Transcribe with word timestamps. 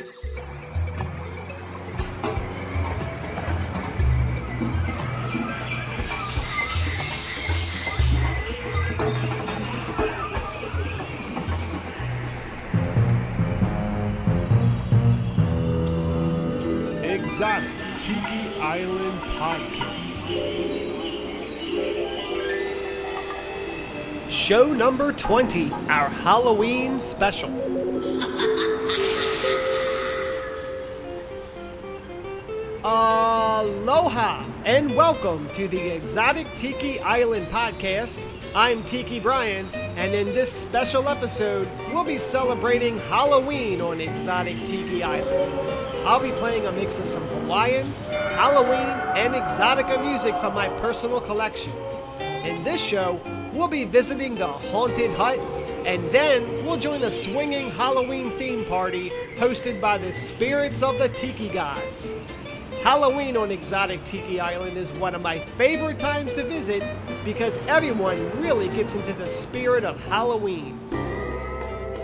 Exotic 0.00 0.14
Tiki 17.98 18.54
Island 18.60 19.20
Podcast. 19.22 20.30
Show 24.30 24.72
number 24.72 25.12
20, 25.12 25.72
our 25.88 26.08
Halloween 26.08 27.00
special. 27.00 27.67
And 34.68 34.94
welcome 34.94 35.48
to 35.48 35.66
the 35.66 35.80
Exotic 35.80 36.46
Tiki 36.58 37.00
Island 37.00 37.48
podcast. 37.48 38.22
I'm 38.54 38.84
Tiki 38.84 39.18
Brian, 39.18 39.66
and 39.72 40.14
in 40.14 40.26
this 40.34 40.52
special 40.52 41.08
episode, 41.08 41.66
we'll 41.90 42.04
be 42.04 42.18
celebrating 42.18 42.98
Halloween 42.98 43.80
on 43.80 43.98
Exotic 43.98 44.62
Tiki 44.66 45.02
Island. 45.02 45.54
I'll 46.06 46.20
be 46.20 46.32
playing 46.32 46.66
a 46.66 46.72
mix 46.72 46.98
of 46.98 47.08
some 47.08 47.26
Hawaiian, 47.28 47.94
Halloween, 48.10 48.90
and 49.16 49.32
exotica 49.32 50.04
music 50.04 50.36
from 50.36 50.52
my 50.52 50.68
personal 50.80 51.22
collection. 51.22 51.72
In 52.20 52.62
this 52.62 52.78
show, 52.78 53.22
we'll 53.54 53.68
be 53.68 53.84
visiting 53.84 54.34
the 54.34 54.48
Haunted 54.48 55.12
Hut, 55.12 55.38
and 55.86 56.10
then 56.10 56.66
we'll 56.66 56.76
join 56.76 57.04
a 57.04 57.10
swinging 57.10 57.70
Halloween 57.70 58.30
theme 58.32 58.66
party 58.66 59.12
hosted 59.38 59.80
by 59.80 59.96
the 59.96 60.12
spirits 60.12 60.82
of 60.82 60.98
the 60.98 61.08
Tiki 61.08 61.48
Gods. 61.48 62.16
Halloween 62.82 63.36
on 63.36 63.50
Exotic 63.50 64.04
Tiki 64.04 64.38
Island 64.38 64.76
is 64.76 64.92
one 64.92 65.14
of 65.16 65.20
my 65.20 65.40
favorite 65.40 65.98
times 65.98 66.32
to 66.34 66.44
visit 66.44 66.82
because 67.24 67.58
everyone 67.66 68.40
really 68.40 68.68
gets 68.68 68.94
into 68.94 69.12
the 69.12 69.26
spirit 69.26 69.82
of 69.82 70.02
Halloween. 70.06 70.78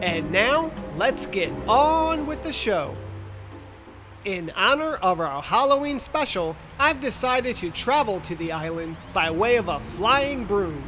And 0.00 0.30
now, 0.30 0.70
let's 0.96 1.26
get 1.26 1.50
on 1.66 2.24
with 2.26 2.44
the 2.44 2.52
show. 2.52 2.94
In 4.24 4.50
honor 4.56 4.96
of 4.96 5.20
our 5.20 5.40
Halloween 5.40 6.00
special, 6.00 6.56
I've 6.76 7.00
decided 7.00 7.54
to 7.56 7.70
travel 7.70 8.20
to 8.22 8.34
the 8.34 8.50
island 8.50 8.96
by 9.12 9.30
way 9.30 9.56
of 9.56 9.68
a 9.68 9.78
flying 9.78 10.44
broom. 10.44 10.82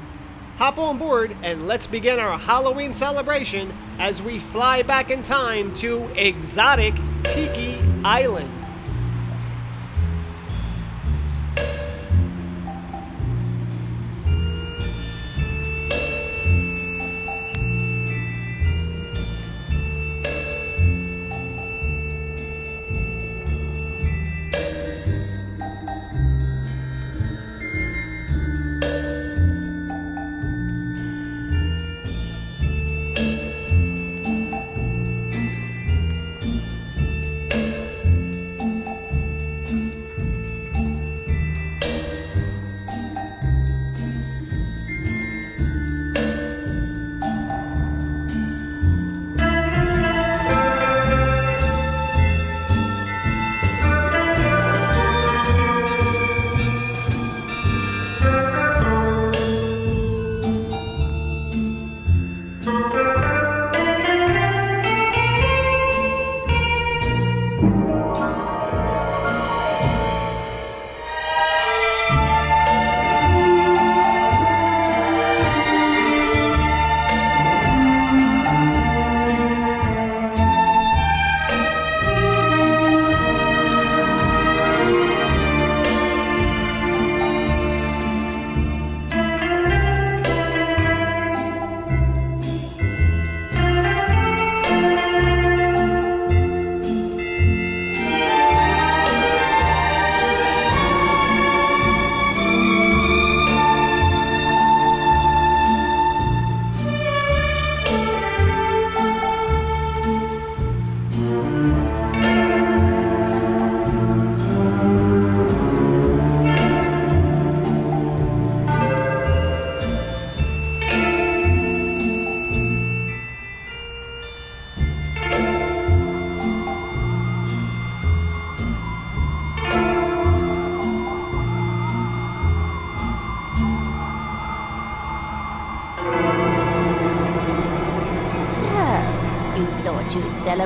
Hop 0.56 0.78
on 0.78 0.98
board 0.98 1.36
and 1.44 1.68
let's 1.68 1.86
begin 1.86 2.18
our 2.18 2.36
Halloween 2.36 2.92
celebration 2.92 3.72
as 4.00 4.20
we 4.20 4.40
fly 4.40 4.82
back 4.82 5.12
in 5.12 5.22
time 5.22 5.72
to 5.74 6.06
exotic 6.16 6.94
Tiki 7.22 7.78
Island. 8.04 8.59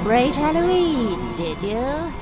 Celebrate 0.04 0.36
Halloween, 0.36 1.34
did 1.34 1.62
you? 1.62 2.12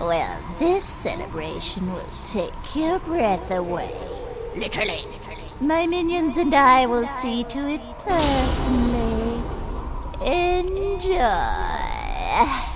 Well, 0.00 0.40
this 0.58 0.82
celebration 0.82 1.92
will 1.92 2.08
take 2.24 2.54
your 2.74 2.98
breath 3.00 3.50
away. 3.50 3.94
Literally. 4.56 5.04
My 5.60 5.86
minions 5.86 6.38
and 6.38 6.54
I 6.54 6.86
will 6.86 7.06
see 7.06 7.44
to 7.44 7.68
it 7.68 7.82
personally. 7.98 9.42
Enjoy. 10.24 11.18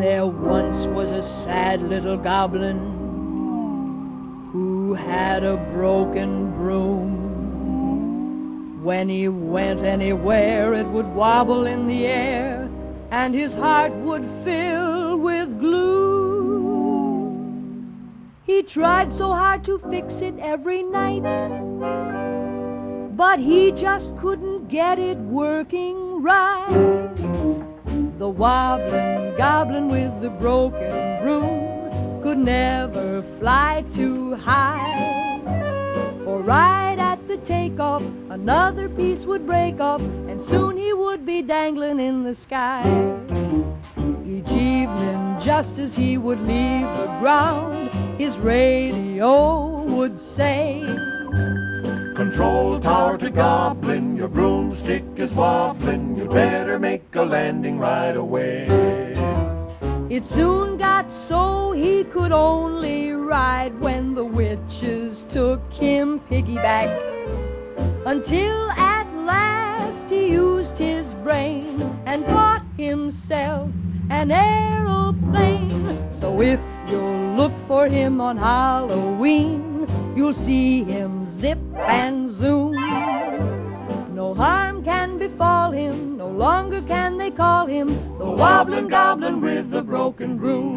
There 0.00 0.26
once 0.26 0.86
was 0.86 1.12
a 1.12 1.22
sad 1.22 1.82
little 1.82 2.16
goblin 2.16 2.78
who 2.78 2.99
had 5.40 5.48
a 5.48 5.56
broken 5.72 6.52
broom. 6.52 7.16
When 8.84 9.08
he 9.08 9.26
went 9.28 9.80
anywhere, 9.80 10.74
it 10.74 10.86
would 10.86 11.14
wobble 11.14 11.64
in 11.66 11.86
the 11.86 12.06
air, 12.06 12.68
and 13.10 13.34
his 13.34 13.54
heart 13.54 13.92
would 13.92 14.26
fill 14.44 15.16
with 15.16 15.58
gloom. 15.58 15.80
He 18.44 18.62
tried 18.62 19.10
so 19.10 19.32
hard 19.32 19.64
to 19.64 19.78
fix 19.90 20.20
it 20.20 20.38
every 20.38 20.82
night, 20.82 21.22
but 23.16 23.38
he 23.38 23.72
just 23.72 24.14
couldn't 24.18 24.68
get 24.68 24.98
it 24.98 25.16
working 25.16 26.20
right. 26.22 27.16
The 28.18 28.28
wobbling 28.28 29.36
goblin 29.38 29.88
with 29.88 30.20
the 30.20 30.28
broken 30.28 31.22
broom 31.22 31.69
could 32.22 32.38
never 32.38 33.22
fly 33.38 33.84
too 33.90 34.34
high. 34.34 35.40
For 36.24 36.40
right 36.42 36.98
at 36.98 37.26
the 37.26 37.38
takeoff, 37.38 38.02
another 38.28 38.88
piece 38.88 39.24
would 39.24 39.46
break 39.46 39.80
off, 39.80 40.00
and 40.00 40.40
soon 40.40 40.76
he 40.76 40.92
would 40.92 41.24
be 41.24 41.42
dangling 41.42 41.98
in 41.98 42.24
the 42.24 42.34
sky. 42.34 42.82
Each 44.26 44.52
evening, 44.52 45.36
just 45.40 45.78
as 45.78 45.96
he 45.96 46.18
would 46.18 46.40
leave 46.40 46.86
the 46.98 47.16
ground, 47.20 47.90
his 48.18 48.38
radio 48.38 49.82
would 49.84 50.18
say, 50.18 50.82
Control 52.16 52.78
tower 52.78 53.16
to 53.16 53.30
Goblin, 53.30 54.14
your 54.14 54.28
broomstick 54.28 55.04
is 55.16 55.34
wobbling. 55.34 56.16
You'd 56.18 56.30
better 56.30 56.78
make 56.78 57.02
a 57.14 57.22
landing 57.22 57.78
right 57.78 58.14
away. 58.14 59.09
It 60.10 60.26
soon 60.26 60.76
got 60.76 61.12
so 61.12 61.70
he 61.70 62.02
could 62.02 62.32
only 62.32 63.12
ride 63.12 63.78
when 63.78 64.12
the 64.12 64.24
witches 64.24 65.24
took 65.28 65.62
him 65.72 66.18
piggyback. 66.28 66.90
Until 68.04 68.72
at 68.72 69.06
last 69.24 70.10
he 70.10 70.32
used 70.32 70.76
his 70.76 71.14
brain 71.22 71.80
and 72.06 72.26
bought 72.26 72.64
himself 72.76 73.70
an 74.10 74.32
aeroplane. 74.32 76.12
So 76.12 76.42
if 76.42 76.58
you'll 76.88 77.36
look 77.36 77.52
for 77.68 77.86
him 77.86 78.20
on 78.20 78.36
Halloween, 78.36 79.86
you'll 80.16 80.34
see 80.34 80.82
him 80.82 81.24
zip 81.24 81.60
and 81.86 82.28
zoom. 82.28 82.74
No 84.20 84.34
harm 84.34 84.84
can 84.84 85.16
befall 85.16 85.70
him, 85.70 86.18
no 86.18 86.28
longer 86.28 86.82
can 86.82 87.16
they 87.16 87.30
call 87.30 87.64
him 87.64 87.86
the 88.18 88.30
wobbling 88.30 88.88
goblin 88.88 89.40
with 89.40 89.70
the 89.70 89.82
broken 89.82 90.36
broom. 90.36 90.76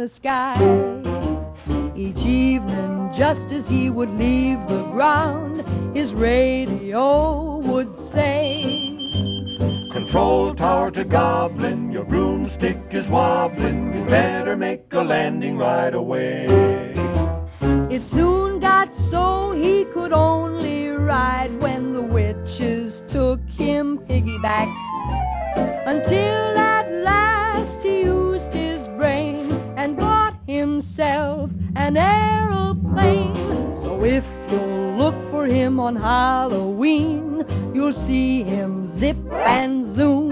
The 0.00 0.08
sky. 0.08 0.56
Each 1.94 2.24
evening, 2.24 3.10
just 3.12 3.52
as 3.52 3.68
he 3.68 3.90
would 3.90 4.08
leave 4.08 4.58
the 4.66 4.82
ground, 4.84 5.62
his 5.94 6.14
radio 6.14 7.58
would 7.58 7.94
say, 7.94 8.62
Control 9.92 10.54
tower 10.54 10.90
to 10.92 11.04
Goblin, 11.04 11.92
your 11.92 12.04
broomstick 12.04 12.78
is 12.92 13.10
wobbling. 13.10 13.94
You 13.94 14.04
better 14.06 14.56
make 14.56 14.84
a 14.92 15.02
landing 15.02 15.58
right 15.58 15.94
away. 15.94 16.46
It 17.90 18.06
soon 18.06 18.58
got 18.58 18.96
so 18.96 19.52
he 19.52 19.84
could 19.84 20.14
only 20.14 20.88
ride 20.88 21.52
when 21.60 21.92
the 21.92 22.00
witches 22.00 23.04
took 23.06 23.40
him 23.50 23.98
piggyback. 23.98 24.70
Until 25.84 26.56
at 26.56 26.90
last 26.90 27.82
he 27.82 28.04
himself 30.80 31.50
an 31.76 31.94
aeroplane. 31.94 33.36
So 33.76 34.02
if 34.02 34.24
you'll 34.50 34.96
look 34.96 35.14
for 35.30 35.44
him 35.44 35.78
on 35.78 35.94
Halloween, 35.94 37.44
you'll 37.74 37.92
see 37.92 38.42
him 38.42 38.86
zip 38.86 39.18
and 39.30 39.84
zoom. 39.84 40.30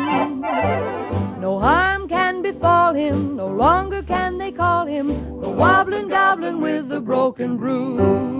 No 1.38 1.58
harm 1.60 2.08
can 2.08 2.40
befall 2.40 2.94
him, 2.94 3.36
no 3.36 3.48
longer 3.48 4.02
can 4.02 4.38
they 4.38 4.50
call 4.50 4.86
him 4.86 5.08
the 5.42 5.50
wobbling 5.50 6.08
goblin 6.08 6.62
with 6.62 6.88
the 6.88 7.00
broken 7.00 7.58
broom. 7.58 8.38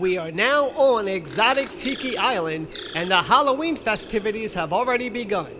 We 0.00 0.16
are 0.16 0.30
now 0.30 0.70
on 0.70 1.08
exotic 1.08 1.76
Tiki 1.76 2.16
Island, 2.16 2.74
and 2.94 3.10
the 3.10 3.20
Halloween 3.20 3.76
festivities 3.76 4.54
have 4.54 4.72
already 4.72 5.10
begun. 5.10 5.52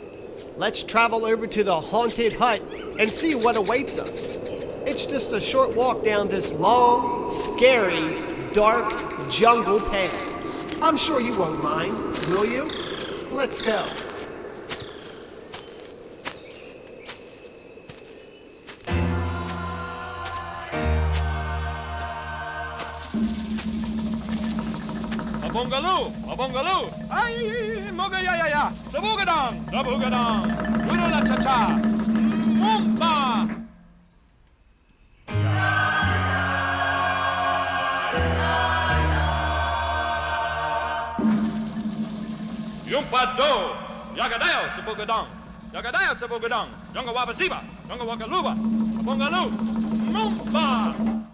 Let's 0.56 0.82
travel 0.82 1.26
over 1.26 1.46
to 1.46 1.62
the 1.62 1.78
haunted 1.78 2.32
hut 2.32 2.62
and 2.98 3.12
see 3.12 3.34
what 3.34 3.56
awaits 3.56 3.98
us. 3.98 4.42
It's 4.86 5.04
just 5.04 5.34
a 5.34 5.40
short 5.40 5.76
walk 5.76 6.02
down 6.06 6.28
this 6.28 6.58
long, 6.58 7.30
scary, 7.30 8.16
dark 8.54 9.30
jungle 9.30 9.78
path. 9.78 10.82
I'm 10.82 10.96
sure 10.96 11.20
you 11.20 11.38
won't 11.38 11.62
mind, 11.62 11.98
will 12.28 12.46
you? 12.46 12.64
Let's 13.32 13.60
go. 13.60 13.86
Mabongaloo, 25.60 26.08
Mabongaloo, 26.24 26.88
ay, 27.12 27.36
Mogayaya, 27.92 28.72
Sabugadang, 28.88 29.52
Sabugadang, 29.68 30.48
Gurula 30.88 31.20
Cha 31.20 31.36
Cha, 31.36 31.58
Mumba. 32.56 33.44
Yumpado, 42.88 43.52
Yagadayo, 44.16 44.62
Sabugadang, 44.80 45.26
Yagadayo, 45.76 46.12
Sabugadang, 46.16 46.68
Yunga 46.96 47.12
Wabasiba, 47.12 47.60
Yunga 47.84 48.04
Wakaluba, 48.08 48.56
Mabongaloo, 48.96 49.52
Mumba. 50.08 51.29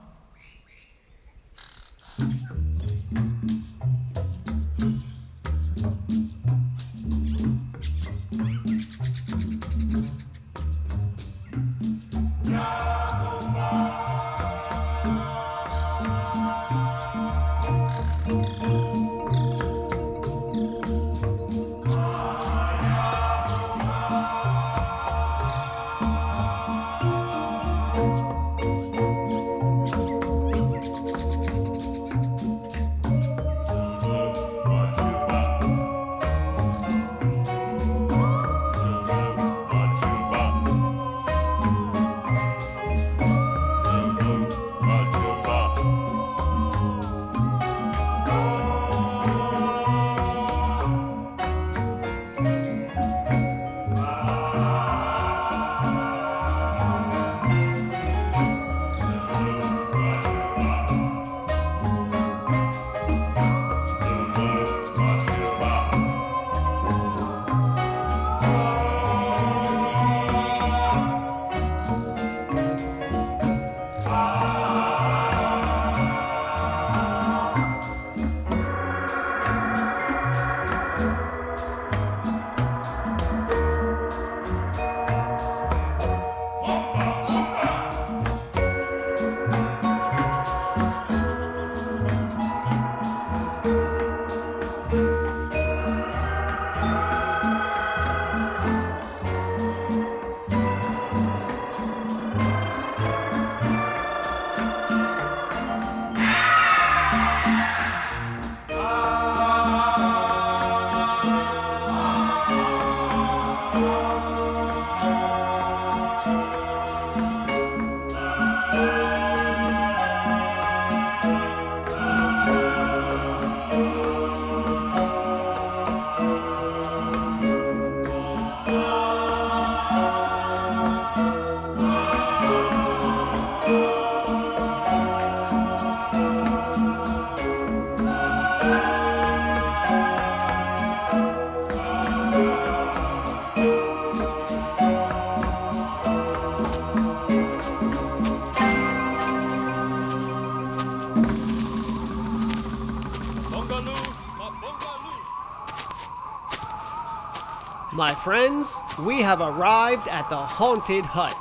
Friends, 158.26 158.83
we 158.99 159.23
have 159.23 159.40
arrived 159.40 160.09
at 160.09 160.28
the 160.28 160.37
haunted 160.37 161.04
hut. 161.04 161.37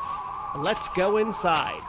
Let's 0.56 0.88
go 0.88 1.18
inside. 1.18 1.82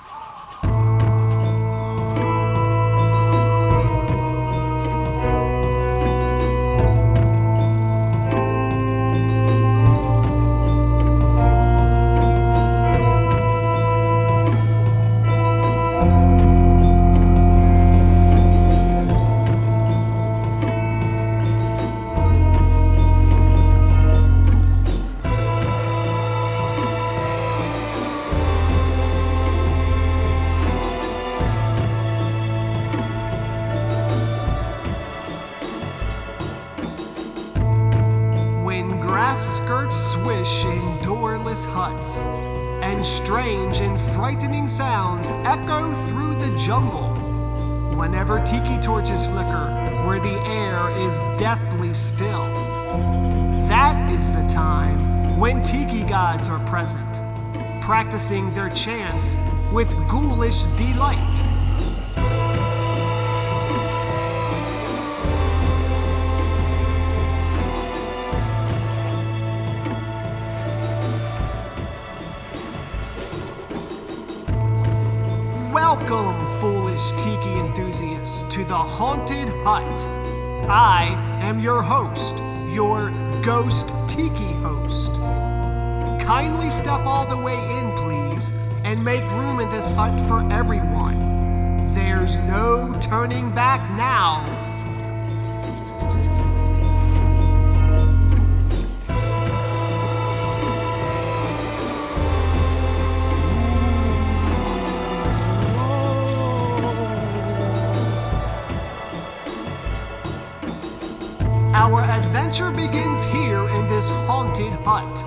Frightening 44.16 44.66
sounds 44.66 45.30
echo 45.44 45.92
through 45.92 46.34
the 46.36 46.56
jungle. 46.56 47.12
Whenever 47.94 48.42
tiki 48.44 48.80
torches 48.80 49.26
flicker, 49.26 49.66
where 50.06 50.18
the 50.18 50.40
air 50.46 50.90
is 51.06 51.20
deathly 51.38 51.92
still. 51.92 52.46
That 53.68 54.10
is 54.10 54.34
the 54.34 54.46
time 54.48 55.38
when 55.38 55.62
tiki 55.62 56.02
gods 56.08 56.48
are 56.48 56.64
present, 56.64 57.20
practicing 57.82 58.50
their 58.54 58.70
chants 58.70 59.38
with 59.70 59.94
ghoulish 60.08 60.62
delight. 60.78 61.55
Welcome, 76.08 76.60
foolish 76.60 77.10
tiki 77.16 77.58
enthusiasts, 77.58 78.44
to 78.54 78.62
the 78.62 78.76
Haunted 78.76 79.48
Hut. 79.64 80.06
I 80.70 81.08
am 81.42 81.58
your 81.58 81.82
host, 81.82 82.38
your 82.72 83.10
ghost 83.42 83.92
tiki 84.08 84.52
host. 84.62 85.16
Kindly 86.24 86.70
step 86.70 87.00
all 87.00 87.26
the 87.26 87.36
way 87.36 87.56
in, 87.56 87.90
please, 87.96 88.56
and 88.84 89.02
make 89.02 89.28
room 89.32 89.58
in 89.58 89.68
this 89.70 89.90
hut 89.90 90.16
for 90.28 90.48
everyone. 90.52 91.82
There's 91.92 92.38
no 92.38 92.96
turning 93.00 93.50
back 93.52 93.80
now. 93.96 94.55
Begins 112.86 113.24
here 113.32 113.68
in 113.70 113.86
this 113.88 114.10
haunted 114.28 114.72
hut, 114.84 115.18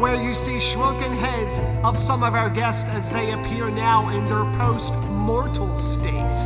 where 0.00 0.14
you 0.14 0.32
see 0.32 0.58
shrunken 0.58 1.12
heads 1.12 1.60
of 1.84 1.98
some 1.98 2.22
of 2.22 2.32
our 2.32 2.48
guests 2.48 2.88
as 2.90 3.10
they 3.10 3.32
appear 3.32 3.68
now 3.68 4.08
in 4.08 4.24
their 4.24 4.50
post 4.54 4.96
mortal 5.10 5.74
state. 5.74 6.38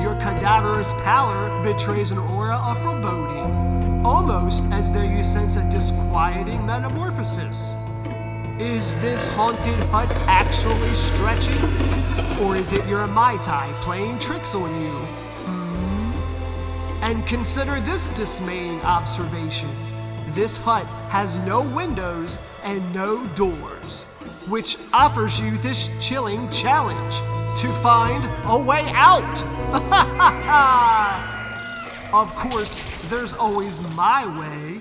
Your 0.00 0.14
cadaverous 0.22 0.94
pallor 1.04 1.62
betrays 1.62 2.12
an 2.12 2.18
aura 2.18 2.56
of 2.56 2.82
foreboding, 2.82 4.06
almost 4.06 4.72
as 4.72 4.90
though 4.90 5.02
you 5.02 5.22
sense 5.22 5.56
a 5.56 5.70
disquieting 5.70 6.64
metamorphosis. 6.64 7.76
Is 8.58 8.98
this 9.02 9.26
haunted 9.34 9.78
hut 9.90 10.10
actually 10.26 10.94
stretching? 10.94 11.62
Or 12.40 12.56
is 12.56 12.72
it 12.72 12.86
your 12.88 13.06
Mai 13.06 13.36
Tai 13.42 13.70
playing 13.80 14.18
tricks 14.18 14.54
on 14.54 14.70
you? 14.80 15.01
And 17.12 17.26
consider 17.26 17.78
this 17.80 18.08
dismaying 18.08 18.80
observation. 18.80 19.68
This 20.28 20.56
hut 20.56 20.86
has 21.10 21.44
no 21.46 21.60
windows 21.76 22.38
and 22.64 22.80
no 22.94 23.26
doors, 23.34 24.04
which 24.48 24.78
offers 24.94 25.38
you 25.38 25.58
this 25.58 25.90
chilling 26.00 26.48
challenge 26.48 27.16
to 27.60 27.70
find 27.70 28.24
a 28.46 28.58
way 28.58 28.86
out. 28.94 29.22
of 32.14 32.34
course, 32.34 32.82
there's 33.10 33.34
always 33.34 33.86
my 33.94 34.24
way. 34.40 34.80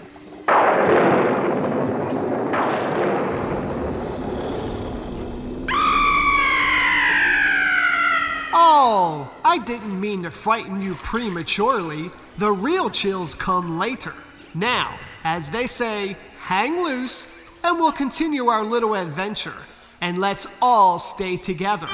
Oh, 8.53 9.29
I 9.43 9.57
didn't 9.57 9.99
mean 9.99 10.23
to 10.23 10.31
frighten 10.31 10.81
you 10.81 10.95
prematurely. 10.95 12.09
The 12.41 12.51
real 12.51 12.89
chills 12.89 13.35
come 13.35 13.77
later. 13.77 14.15
Now, 14.55 14.97
as 15.23 15.51
they 15.51 15.67
say, 15.67 16.15
hang 16.39 16.83
loose, 16.83 17.63
and 17.63 17.77
we'll 17.77 17.91
continue 17.91 18.47
our 18.47 18.63
little 18.63 18.95
adventure. 18.95 19.53
And 20.01 20.17
let's 20.17 20.57
all 20.59 20.97
stay 20.97 21.37
together. 21.37 21.85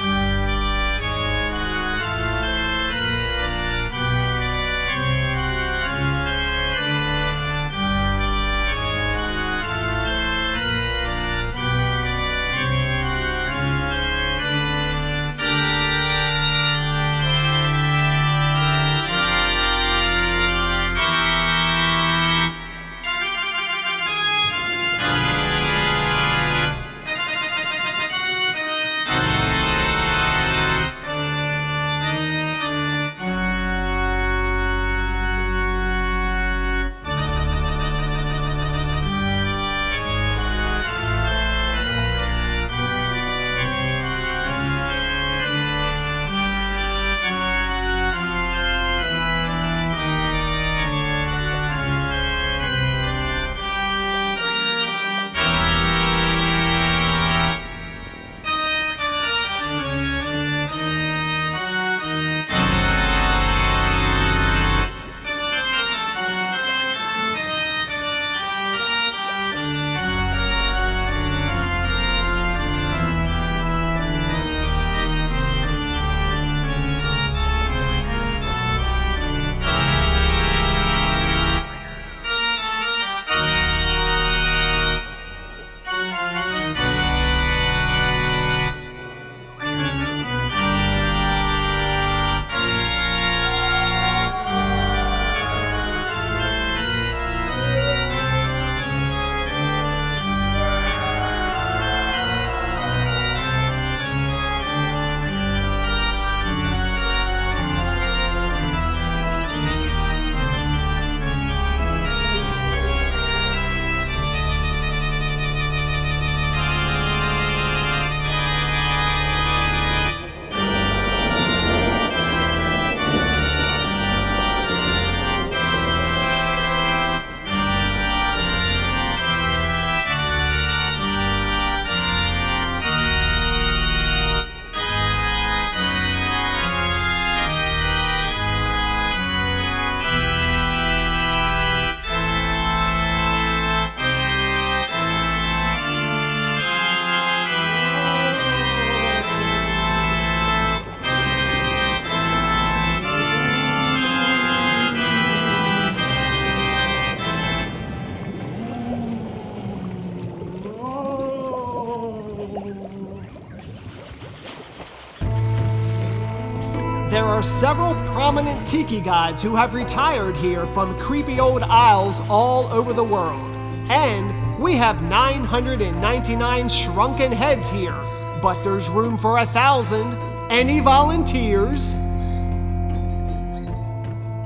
Are 167.38 167.42
several 167.44 167.94
prominent 168.06 168.66
tiki 168.66 169.00
gods 169.00 169.40
who 169.40 169.54
have 169.54 169.72
retired 169.72 170.34
here 170.34 170.66
from 170.66 170.98
creepy 170.98 171.38
old 171.38 171.62
isles 171.62 172.20
all 172.28 172.64
over 172.72 172.92
the 172.92 173.04
world. 173.04 173.48
And 173.88 174.58
we 174.60 174.74
have 174.74 175.00
999 175.04 176.68
shrunken 176.68 177.30
heads 177.30 177.70
here, 177.70 177.94
but 178.42 178.60
there's 178.64 178.88
room 178.88 179.16
for 179.16 179.38
a 179.38 179.46
thousand. 179.46 180.12
Any 180.50 180.80
volunteers? 180.80 181.94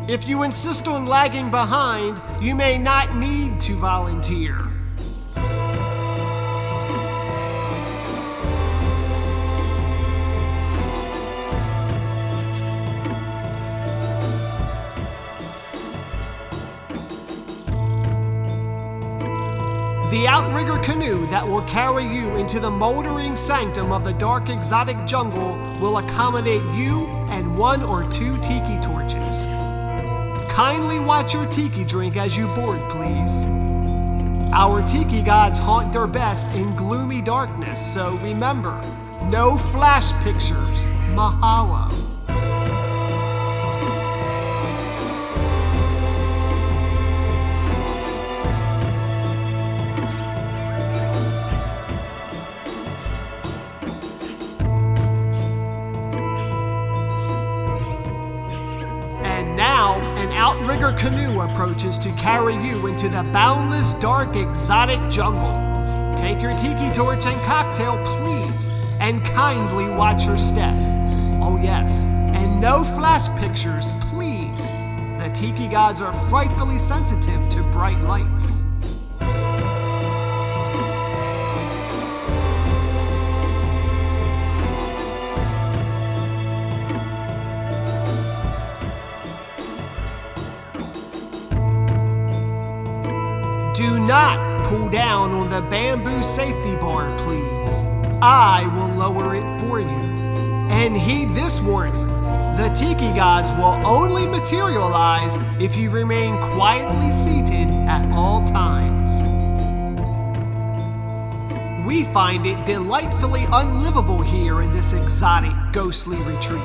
If 0.06 0.28
you 0.28 0.42
insist 0.42 0.86
on 0.86 1.06
lagging 1.06 1.50
behind, 1.50 2.20
you 2.42 2.54
may 2.54 2.76
not 2.76 3.16
need 3.16 3.58
to 3.60 3.72
volunteer. 3.76 4.58
The 20.12 20.28
outrigger 20.28 20.76
canoe 20.76 21.24
that 21.28 21.48
will 21.48 21.62
carry 21.62 22.04
you 22.04 22.36
into 22.36 22.60
the 22.60 22.70
moldering 22.70 23.34
sanctum 23.34 23.92
of 23.92 24.04
the 24.04 24.12
dark 24.12 24.50
exotic 24.50 24.98
jungle 25.06 25.56
will 25.80 25.96
accommodate 25.96 26.60
you 26.74 27.06
and 27.30 27.56
one 27.56 27.82
or 27.82 28.06
two 28.10 28.36
tiki 28.42 28.78
torches. 28.82 29.46
Kindly 30.52 31.00
watch 31.00 31.32
your 31.32 31.46
tiki 31.46 31.84
drink 31.84 32.18
as 32.18 32.36
you 32.36 32.46
board, 32.48 32.78
please. 32.90 33.46
Our 34.52 34.86
tiki 34.86 35.22
gods 35.22 35.58
haunt 35.58 35.94
their 35.94 36.06
best 36.06 36.54
in 36.54 36.76
gloomy 36.76 37.22
darkness, 37.22 37.80
so 37.80 38.14
remember 38.18 38.78
no 39.30 39.56
flash 39.56 40.12
pictures. 40.24 40.84
Mahalo. 41.14 42.11
Canoe 61.02 61.40
approaches 61.40 61.98
to 61.98 62.12
carry 62.12 62.54
you 62.64 62.86
into 62.86 63.08
the 63.08 63.28
boundless, 63.32 63.94
dark, 63.94 64.36
exotic 64.36 65.00
jungle. 65.10 66.14
Take 66.14 66.40
your 66.40 66.56
tiki 66.56 66.92
torch 66.92 67.26
and 67.26 67.42
cocktail, 67.42 67.96
please, 68.04 68.70
and 69.00 69.20
kindly 69.24 69.88
watch 69.96 70.26
your 70.26 70.38
step. 70.38 70.72
Oh, 71.42 71.58
yes, 71.60 72.06
and 72.36 72.60
no 72.60 72.84
flash 72.84 73.26
pictures, 73.40 73.90
please. 74.12 74.70
The 75.18 75.28
tiki 75.34 75.66
gods 75.68 76.00
are 76.00 76.12
frightfully 76.12 76.78
sensitive 76.78 77.50
to 77.50 77.62
bright 77.72 77.98
lights. 78.02 78.71
Do 93.74 93.98
not 94.06 94.66
pull 94.66 94.90
down 94.90 95.32
on 95.32 95.48
the 95.48 95.62
bamboo 95.62 96.22
safety 96.22 96.76
bar, 96.76 97.16
please. 97.18 97.84
I 98.20 98.70
will 98.74 98.94
lower 98.98 99.34
it 99.34 99.60
for 99.60 99.80
you. 99.80 99.86
And 99.86 100.96
heed 100.96 101.30
this 101.30 101.60
warning 101.60 102.12
the 102.56 102.68
tiki 102.74 103.14
gods 103.16 103.50
will 103.52 103.80
only 103.86 104.26
materialize 104.26 105.38
if 105.58 105.78
you 105.78 105.88
remain 105.88 106.36
quietly 106.52 107.10
seated 107.10 107.70
at 107.88 108.06
all 108.12 108.44
times. 108.44 109.22
We 111.86 112.04
find 112.04 112.44
it 112.44 112.62
delightfully 112.66 113.44
unlivable 113.50 114.20
here 114.20 114.60
in 114.60 114.70
this 114.70 114.92
exotic, 114.92 115.52
ghostly 115.72 116.18
retreat. 116.18 116.62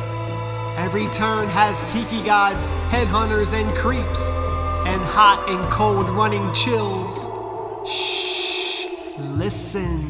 Every 0.75 1.07
turn 1.07 1.47
has 1.47 1.89
tiki 1.91 2.21
gods, 2.25 2.67
headhunters, 2.89 3.53
and 3.53 3.73
creeps, 3.77 4.33
and 4.87 5.01
hot 5.01 5.43
and 5.49 5.69
cold 5.69 6.09
running 6.11 6.51
chills. 6.53 7.27
Shh, 7.85 8.87
listen. 9.35 10.09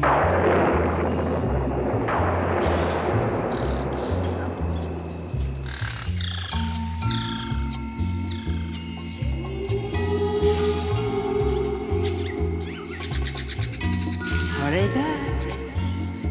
Hurry 14.58 14.86
back. 14.94 15.20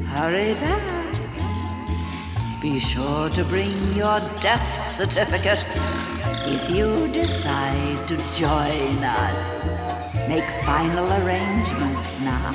Hurry 0.07 0.53
back. 0.53 0.87
Be 2.61 2.79
sure 2.79 3.29
to 3.29 3.43
bring 3.45 3.77
your 3.93 4.19
death 4.41 4.95
certificate 4.95 5.63
if 6.47 6.69
you 6.69 7.07
decide 7.11 8.07
to 8.07 8.15
join 8.35 9.03
us. 9.03 10.27
Make 10.29 10.47
final 10.65 11.11
arrangements 11.21 12.21
now. 12.21 12.51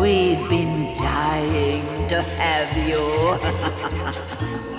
We've 0.00 0.48
been 0.48 0.96
dying 0.96 2.08
to 2.08 2.22
have 2.22 2.66
Doors 2.88 4.72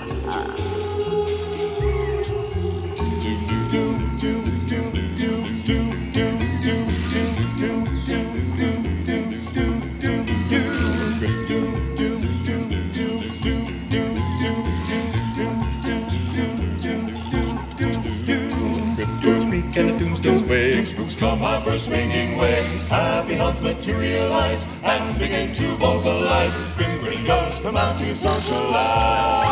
swinging 21.78 22.36
way. 22.36 22.62
Happy 22.88 23.36
haunts 23.36 23.60
materialize 23.60 24.66
and 24.82 25.18
begin 25.18 25.52
to 25.52 25.76
vocalize. 25.76 26.54
Grim 26.76 26.98
grinning 26.98 27.24
ghosts 27.24 27.60
come 27.60 27.76
out 27.76 27.96
to 27.98 28.14
socialize. 28.16 29.46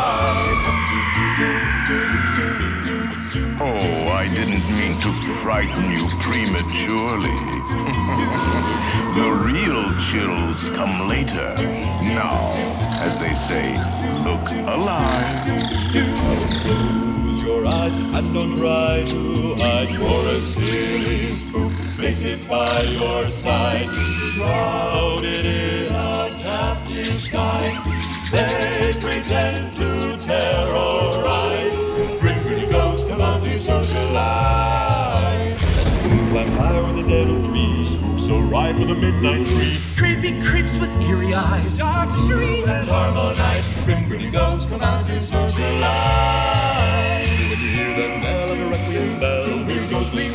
Oh, 3.59 4.09
I 4.13 4.29
didn't 4.35 4.67
mean 4.77 5.01
to 5.01 5.13
frighten 5.43 5.91
you 5.93 6.09
prematurely. 6.21 7.31
the 9.17 9.29
real 9.47 9.85
chills 10.11 10.71
come 10.71 11.09
later. 11.09 11.55
Now, 12.03 12.53
as 13.07 13.17
they 13.19 13.35
say, 13.35 13.77
look 14.25 14.51
alive. 14.67 15.47
Your 17.57 17.67
eyes 17.69 17.95
and 17.95 18.35
don't 18.35 18.59
try 18.59 19.03
to 19.09 19.55
hide. 19.55 19.89
You're 19.89 20.29
a 20.29 20.43
silly 20.43 21.31
spook. 21.31 21.73
Place 21.97 22.23
it 22.23 22.47
by 22.47 22.83
your 22.83 23.27
side. 23.29 23.89
Shrouded 24.35 25.47
in 25.47 25.95
a 25.95 26.29
captive 26.43 27.07
disguise. 27.07 27.79
They 28.31 28.95
pretend 29.01 29.73
to 29.73 30.19
terrorize. 30.21 31.79
Grim 32.21 32.43
grinning 32.43 32.71
ghosts 32.71 33.05
come 33.05 33.23
out 33.23 33.41
to 33.45 33.59
socialize. 33.59 35.59
Climb 36.31 36.51
higher 36.59 36.85
in 36.91 36.97
the 36.97 37.09
dead 37.09 37.27
oak 37.27 37.47
trees. 37.47 37.89
Spooks 37.89 38.29
arrive 38.29 38.77
for 38.77 38.85
the 38.85 38.97
midnight 38.97 39.45
spree. 39.45 39.79
Creepy 39.97 40.43
creeps 40.45 40.75
with 40.75 40.91
eerie 41.09 41.33
eyes. 41.33 41.79
Dark 41.79 42.11
shriek 42.27 42.69
and 42.69 42.87
harmonize. 42.87 43.67
Grim 43.87 44.07
grinning 44.09 44.33
ghosts 44.33 44.71
come 44.71 44.83
out 44.83 45.07
to 45.07 45.19
socialize. 45.23 46.56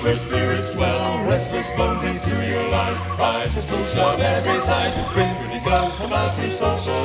Where 0.04 0.16
spirits 0.16 0.70
dwell. 0.74 1.24
Restless 1.28 1.70
bones 1.72 2.02
inferiorize. 2.02 3.00
Rise 3.18 3.56
the 3.56 3.62
spooks 3.62 3.96
of 3.96 4.20
every 4.20 4.60
size. 4.62 4.96
Grim 5.14 5.34
grinning 5.38 5.64
ghosts 5.64 5.98
come 5.98 6.14
out 6.14 6.36
to 6.36 6.50
socialize. 6.50 7.02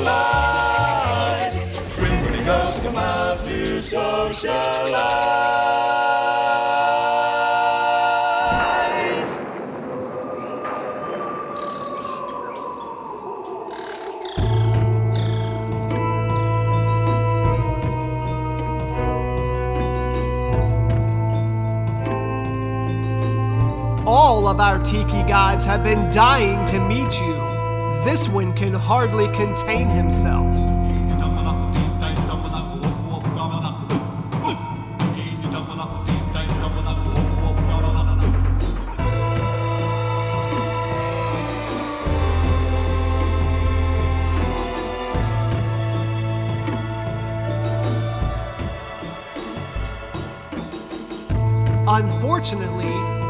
Grim 1.96 2.22
grinning 2.24 2.46
ghosts 2.46 2.82
come 2.82 2.96
out 2.96 3.38
to 3.44 3.82
socialize. 3.82 4.56
Of 24.56 24.60
our 24.60 24.78
tiki 24.82 25.22
gods 25.28 25.66
have 25.66 25.82
been 25.82 26.10
dying 26.10 26.64
to 26.64 26.78
meet 26.88 27.20
you. 27.20 27.34
This 28.06 28.26
one 28.26 28.54
can 28.54 28.72
hardly 28.72 29.26
contain 29.34 29.86
himself. 29.86 30.65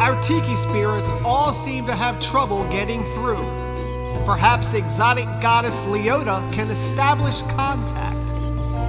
Our 0.06 0.22
tiki 0.22 0.54
spirits 0.54 1.12
all 1.24 1.52
seem 1.52 1.84
to 1.84 1.92
have 1.92 2.20
trouble 2.20 2.62
getting 2.70 3.02
through. 3.02 3.44
Perhaps 4.24 4.74
exotic 4.74 5.24
goddess 5.42 5.84
Leota 5.84 6.40
can 6.52 6.70
establish 6.70 7.42
contact. 7.56 8.30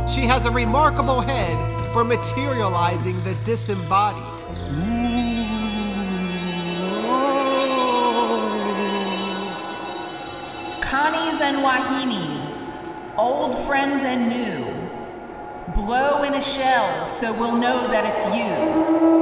She 0.08 0.28
has 0.28 0.46
a 0.46 0.52
remarkable 0.52 1.22
head 1.22 1.58
for 1.92 2.04
materializing 2.04 3.16
the 3.24 3.34
disembodied. 3.44 4.22
Connies 10.82 11.42
and 11.42 11.58
Wahinis, 11.66 12.76
old 13.18 13.58
friends 13.66 14.04
and 14.04 14.30
new. 14.30 14.66
Blow 15.74 16.22
in 16.22 16.36
a 16.36 16.42
shell 16.42 17.08
so 17.08 17.34
we'll 17.34 17.58
know 17.58 17.88
that 17.88 18.06
it's 18.06 18.28
you. 18.28 19.17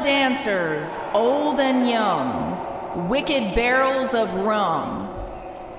Dancers, 0.00 0.98
old 1.12 1.60
and 1.60 1.88
young, 1.88 3.08
wicked 3.08 3.54
barrels 3.54 4.14
of 4.14 4.34
rum. 4.34 5.08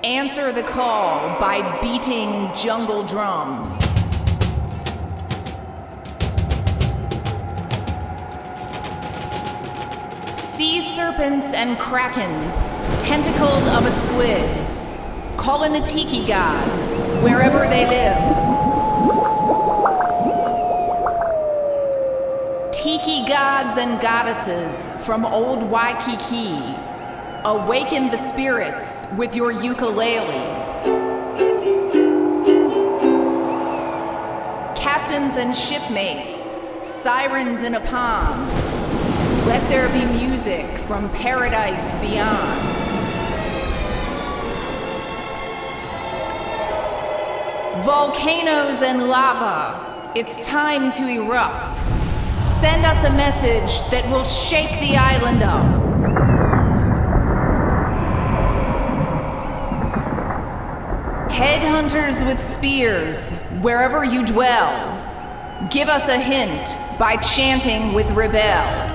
Answer 0.04 0.51
the 0.51 0.63
call 0.63 1.39
by 1.39 1.80
beating 1.82 2.49
jungle 2.56 3.04
drums. 3.04 3.78
Sea 10.39 10.82
serpents 10.82 11.54
and 11.54 11.78
krakens, 11.78 12.71
tentacled 12.99 13.63
of 13.69 13.86
a 13.86 13.91
squid, 13.91 14.49
call 15.38 15.63
in 15.63 15.73
the 15.73 15.82
tiki 15.82 16.25
gods 16.25 16.93
wherever 17.21 17.67
they 17.67 17.86
live. 17.88 18.44
Gods 23.23 23.78
and 23.78 23.99
goddesses 24.01 24.88
from 25.06 25.25
old 25.25 25.63
Waikiki, 25.63 26.75
awaken 27.45 28.10
the 28.10 28.17
spirits 28.17 29.06
with 29.17 29.36
your 29.36 29.54
ukuleles. 29.54 30.86
Captains 34.75 35.38
and 35.38 35.56
shipmates, 35.56 36.54
sirens 36.84 37.62
in 37.62 37.75
a 37.75 37.80
pond, 37.80 38.51
let 39.47 39.67
there 39.69 39.88
be 39.89 40.06
music 40.06 40.78
from 40.80 41.10
paradise 41.12 41.95
beyond. 41.95 42.60
Volcanoes 47.86 48.82
and 48.82 49.08
lava, 49.08 50.12
it's 50.15 50.45
time 50.45 50.91
to 50.91 51.08
erupt. 51.08 51.94
Send 52.65 52.84
us 52.84 53.04
a 53.04 53.12
message 53.12 53.88
that 53.91 54.10
will 54.10 54.23
shake 54.23 54.80
the 54.80 54.97
island 54.97 55.43
up. 55.43 55.67
Headhunters 61.30 62.25
with 62.25 62.39
spears, 62.41 63.34
wherever 63.62 64.04
you 64.04 64.25
dwell, 64.25 65.69
give 65.69 65.89
us 65.89 66.08
a 66.08 66.17
hint 66.17 66.75
by 66.97 67.17
chanting 67.17 67.93
with 67.93 68.10
Rebel. 68.10 68.94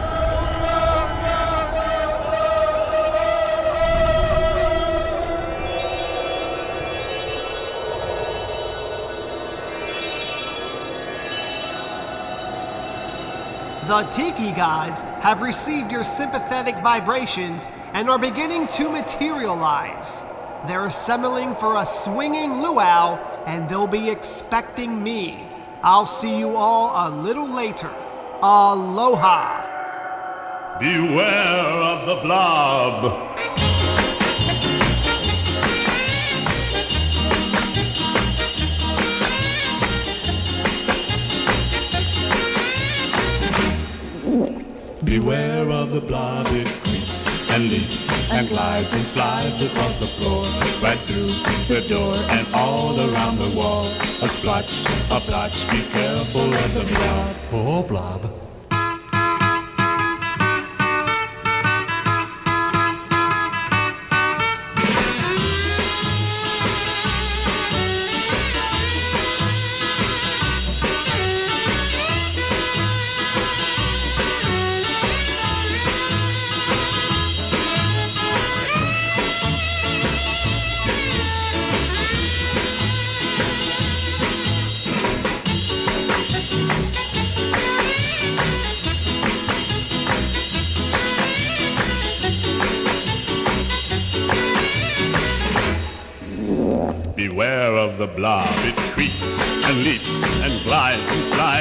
The 13.90 14.02
Tiki 14.02 14.52
gods 14.52 15.02
have 15.20 15.42
received 15.42 15.90
your 15.90 16.04
sympathetic 16.04 16.76
vibrations 16.76 17.68
and 17.92 18.08
are 18.08 18.20
beginning 18.20 18.68
to 18.68 18.88
materialize. 18.88 20.62
They're 20.68 20.86
assembling 20.86 21.54
for 21.54 21.76
a 21.76 21.84
swinging 21.84 22.62
luau 22.62 23.16
and 23.48 23.68
they'll 23.68 23.88
be 23.88 24.08
expecting 24.08 25.02
me. 25.02 25.44
I'll 25.82 26.06
see 26.06 26.38
you 26.38 26.50
all 26.50 27.08
a 27.08 27.10
little 27.10 27.48
later. 27.48 27.92
Aloha. 28.40 29.58
Beware 30.78 31.82
of 31.82 32.06
the 32.06 32.22
blob. 32.22 33.29
Beware 45.10 45.68
of 45.70 45.90
the 45.90 46.00
blob, 46.00 46.46
it 46.50 46.68
creeps 46.84 47.26
and 47.50 47.68
leaps 47.68 48.08
and 48.30 48.48
glides 48.48 48.94
and 48.94 49.04
slides 49.04 49.60
across 49.60 49.98
the 49.98 50.06
floor, 50.06 50.44
right 50.80 51.00
through 51.00 51.30
the 51.66 51.84
door 51.88 52.14
and 52.14 52.46
all 52.54 52.94
around 52.96 53.38
the 53.38 53.50
wall. 53.50 53.88
A 54.22 54.28
splotch, 54.28 54.84
a 55.10 55.18
blotch, 55.26 55.68
be 55.68 55.82
careful 55.90 56.54
of 56.54 56.74
the 56.74 56.84
blob. 56.94 57.36
Oh, 57.50 57.82
blob. 57.82 58.49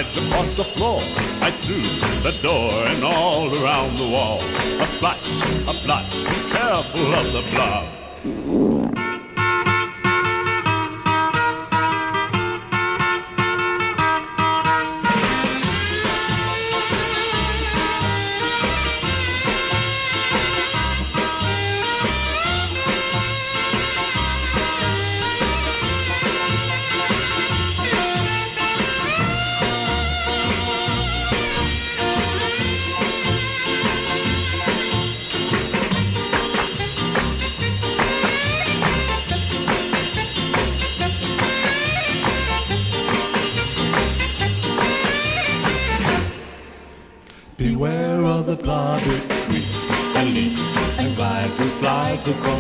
Slides 0.10 0.28
across 0.28 0.58
the 0.58 0.64
floor, 0.64 1.02
right 1.42 1.54
through 1.54 1.82
the 2.22 2.38
door 2.42 2.72
and 2.88 3.04
all 3.04 3.54
around 3.64 3.98
the 3.98 4.08
wall. 4.08 4.42
A 4.82 4.86
splash, 4.86 5.20
a 5.64 5.86
blotch, 5.86 6.12
be 6.12 6.52
careful 6.52 7.14
of 7.14 7.34
the 7.34 7.42
blob. 7.52 8.79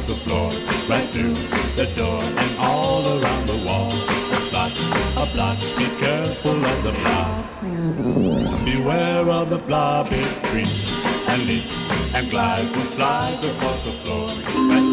The 0.10 0.16
floor, 0.16 0.50
right 0.90 1.08
through 1.10 1.36
the 1.76 1.86
door 1.96 2.20
and 2.24 2.58
all 2.58 3.06
around 3.22 3.46
the 3.48 3.58
wall. 3.64 3.94
A 4.34 4.40
splotch, 4.48 4.80
a 5.16 5.26
blotch, 5.34 5.78
be 5.78 5.86
careful 6.00 6.66
of 6.66 6.84
the 6.84 6.94
blob. 7.02 8.66
Beware 8.66 9.30
of 9.30 9.52
the 9.52 9.60
blob, 9.60 10.08
it 10.10 10.44
creeps 10.46 10.92
and 11.28 11.46
leaps 11.46 11.80
and 12.16 12.28
glides 12.32 12.74
and 12.74 12.88
slides 12.88 13.44
across 13.44 13.84
the 13.86 13.92
floor, 14.02 14.30
right 14.72 14.89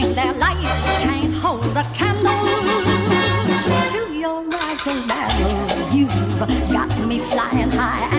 sing 0.00 0.14
their 0.14 0.32
light 0.34 0.64
can't 1.02 1.34
hold 1.34 1.76
a 1.76 1.84
candle 1.94 2.44
to 3.92 4.12
your 4.14 4.42
rising 4.44 5.06
dazzle. 5.06 5.96
You've 5.96 6.38
got 6.72 6.90
me 7.06 7.18
flying 7.18 7.70
high. 7.70 8.09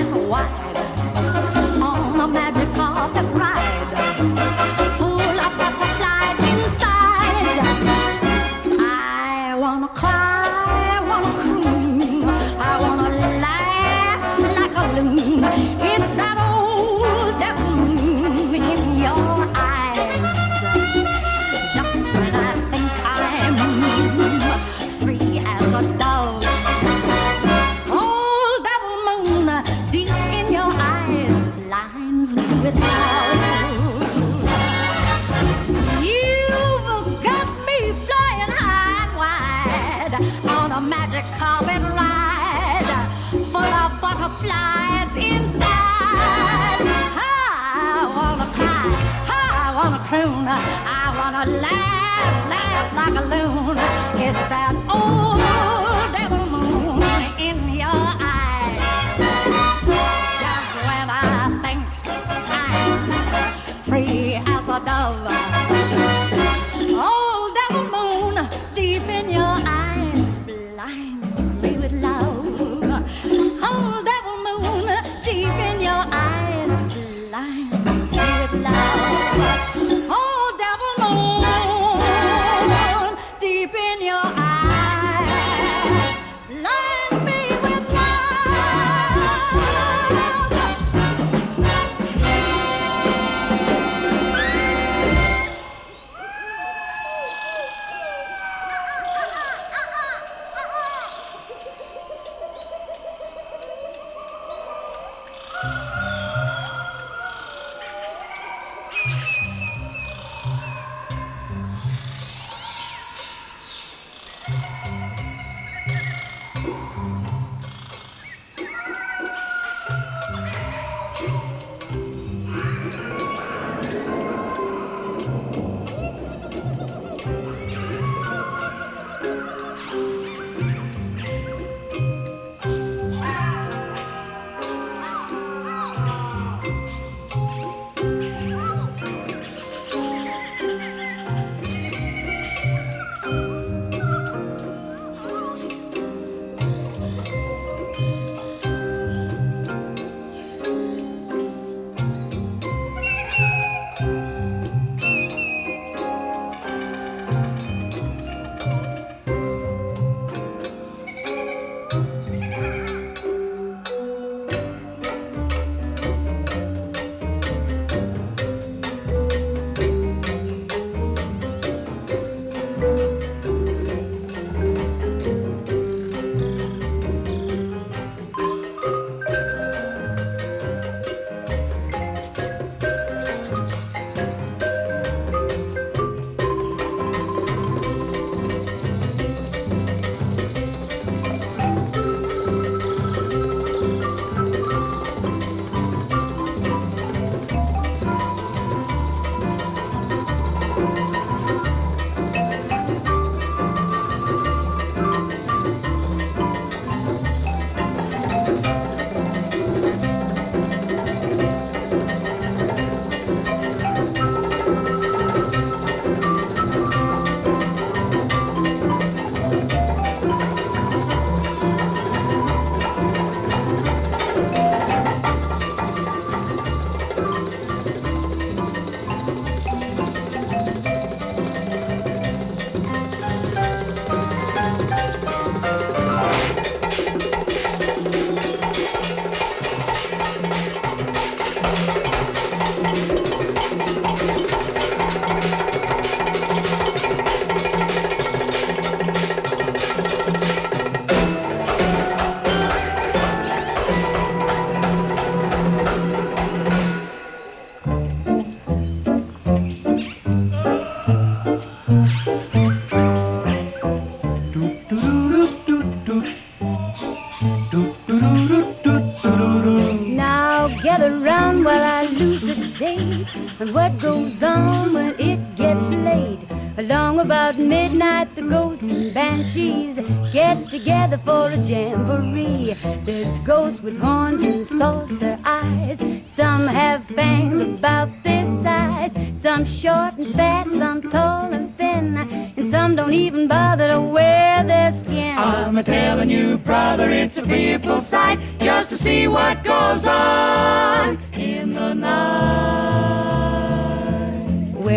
and 273.61 273.75
what 273.75 273.91
goes 274.01 274.41
on 274.41 274.91
when 274.93 275.13
it 275.19 275.39
gets 275.55 275.85
late. 275.89 276.39
Along 276.79 277.19
about 277.19 277.59
midnight, 277.59 278.27
the 278.33 278.41
ghosts 278.41 278.81
and 278.81 279.13
banshees 279.13 279.97
get 280.33 280.67
together 280.69 281.17
for 281.17 281.49
a 281.49 281.57
jamboree. 281.57 282.75
There's 283.05 283.31
ghosts 283.43 283.83
with 283.83 283.99
horns 283.99 284.41
and 284.41 284.67
saucer 284.67 285.37
eyes. 285.45 285.99
Some 286.35 286.65
have 286.65 287.03
fangs 287.03 287.61
about 287.77 288.09
this 288.23 288.49
size. 288.63 289.13
Some 289.43 289.65
short 289.65 290.15
and 290.17 290.33
fat, 290.33 290.65
some 290.67 291.01
tall 291.03 291.53
and 291.53 291.75
thin. 291.77 292.17
And 292.57 292.71
some 292.71 292.95
don't 292.95 293.13
even 293.13 293.47
bother 293.47 293.89
to 293.89 294.01
wear 294.01 294.63
their 294.63 294.91
skin. 295.03 295.37
I'm 295.37 295.77
a 295.77 295.83
telling 295.83 296.31
you, 296.31 296.57
brother, 296.57 297.11
it's 297.11 297.37
a 297.37 297.45
fearful 297.45 298.01
sight 298.01 298.39
just 298.59 298.89
to 298.89 298.97
see 298.97 299.27
what 299.27 299.63
goes 299.63 300.03
on 300.05 301.19
in 301.33 301.75
the 301.75 301.93
night. 301.93 302.70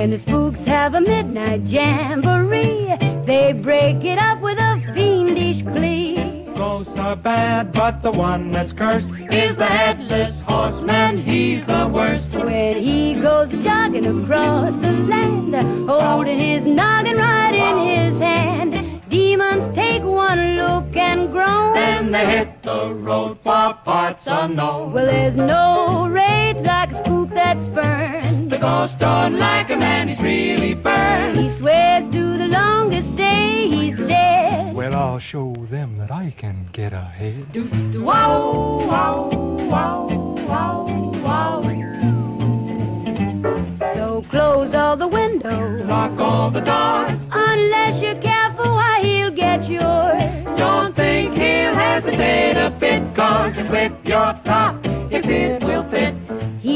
When 0.05 0.11
the 0.11 0.19
spooks 0.19 0.59
have 0.67 0.95
a 0.95 1.01
midnight 1.01 1.63
jamboree, 1.63 2.95
they 3.25 3.55
break 3.55 4.05
it 4.05 4.19
up 4.19 4.39
with 4.43 4.59
a 4.59 4.79
fiendish 4.93 5.63
glee. 5.63 6.45
Ghosts 6.55 6.95
are 6.99 7.17
bad, 7.17 7.73
but 7.73 8.03
the 8.03 8.13
one 8.13 8.53
that's 8.53 8.71
cursed 8.71 9.09
is 9.09 9.57
the 9.57 9.65
headless 9.65 10.39
horseman. 10.41 11.23
He's 11.23 11.65
the 11.65 11.89
worst. 11.91 12.31
When 12.33 12.77
he 12.77 13.15
goes 13.15 13.49
jogging 13.65 14.05
across 14.05 14.75
the 14.75 14.93
land, 14.93 15.55
holding 15.89 16.39
his 16.39 16.67
noggin 16.67 17.17
right 17.17 17.55
in 17.55 18.13
his 18.13 18.19
hand, 18.19 19.01
demons 19.09 19.75
take 19.75 20.03
one 20.03 20.57
look 20.59 20.95
and 20.95 21.33
groan. 21.33 21.73
Then 21.73 22.13
they 22.13 22.27
hit 22.27 22.63
the 22.63 22.93
road 22.93 23.39
for 23.39 23.73
parts 23.73 24.27
unknown. 24.27 24.93
Well, 24.93 25.07
there's 25.07 25.39
no 25.39 26.09
rage 26.11 26.59
like 26.59 26.93
a 26.93 27.03
spook 27.05 27.31
that's 27.31 27.67
burned. 27.69 28.24
The 28.49 28.59
ghost 28.59 28.99
don't 28.99 29.39
like 29.39 29.71
a 29.71 29.77
man, 29.77 30.09
he's 30.09 30.21
really 30.21 30.75
burned. 30.75 31.39
He 31.39 31.57
swears 31.59 32.05
to 32.13 32.39
the 32.39 32.47
longest 32.49 33.17
day 33.17 33.69
he's 33.69 33.97
dead. 33.97 34.75
Well, 34.75 34.95
I'll 34.95 35.19
show 35.19 35.55
them 35.71 35.97
that 35.99 36.11
I 36.11 36.33
can 36.37 36.57
get 36.73 36.93
ahead. 36.93 37.47
Wow, 37.97 38.85
wow, 38.87 39.31
wow, 39.69 40.09
wow, 40.47 40.87
wow. 41.25 41.63
So 43.95 44.25
close 44.31 44.75
all 44.75 44.97
the 44.97 45.09
windows, 45.09 45.87
Lock 45.87 46.19
all 46.19 46.51
the 46.51 46.61
doors. 46.61 47.19
unless 47.33 48.01
you're 48.03 48.21
careful, 48.21 48.67
why 48.73 49.01
he'll 49.03 49.31
get 49.31 49.69
yours. 49.69 50.59
Don't 50.59 50.95
think 50.95 51.33
he'll 51.35 51.75
hesitate 51.75 52.57
a 52.57 52.71
bit, 52.79 53.03
cause 53.15 53.57
you 53.57 53.65
clip 53.65 53.93
your 54.05 54.33
top 54.45 54.77
if 55.11 55.25
it 55.25 55.63
will 55.63 55.85
fit. 55.85 56.15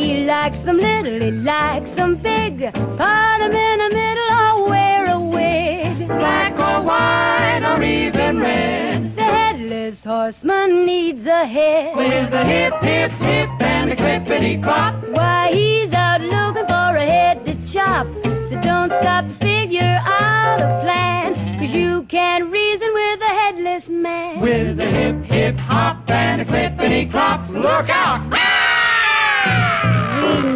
He 0.09 0.25
likes 0.25 0.59
them 0.61 0.79
little, 0.79 1.21
he 1.21 1.31
likes 1.31 1.91
them 1.91 2.17
big. 2.17 2.73
Part 2.97 3.43
him 3.43 3.53
in 3.53 3.79
the 3.79 3.91
middle 3.95 4.31
or 4.43 4.71
wear 4.71 5.07
a 5.11 5.21
wig. 5.21 6.09
Black 6.09 6.55
or 6.55 6.83
white 6.83 7.63
or 7.63 7.83
even 7.83 8.41
red. 8.41 9.15
The 9.17 9.23
headless 9.23 10.03
horseman 10.03 10.87
needs 10.87 11.27
a 11.27 11.45
head. 11.45 11.95
With 11.95 12.33
a 12.33 12.43
hip, 12.43 12.73
hip, 12.77 13.11
hip 13.11 13.51
and 13.61 13.93
a 13.93 13.97
clippity 13.97 14.63
clop. 14.63 14.95
Why, 15.11 15.53
he's 15.53 15.93
out 15.93 16.23
looking 16.23 16.65
for 16.65 16.97
a 16.97 17.05
head 17.05 17.45
to 17.45 17.55
chop. 17.71 18.07
So 18.25 18.59
don't 18.63 18.91
stop 18.91 19.27
to 19.27 19.35
figure 19.35 20.01
out 20.07 20.63
a 20.63 20.81
plan. 20.85 21.35
Cause 21.61 21.75
you 21.75 22.03
can't 22.05 22.51
reason 22.51 22.89
with 22.95 23.21
a 23.21 23.35
headless 23.43 23.91
man. 23.91 24.41
With 24.41 24.81
a 24.81 24.87
hip, 24.87 25.23
hip 25.25 25.57
hop 25.57 26.09
and 26.09 26.41
a 26.41 26.47
clippity 26.47 27.11
clop. 27.11 27.47
Look 27.51 27.91
out! 27.91 28.48